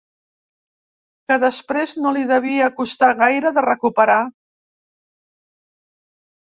[1.31, 4.19] Que després no li devia costar gaire de recuperar.